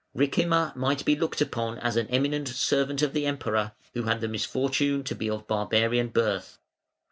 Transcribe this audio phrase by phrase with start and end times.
[0.17, 4.27] Ricimer might be looked upon as an eminent servant of the Emperor who had the
[4.27, 6.57] misfortune to be of barbarian birth.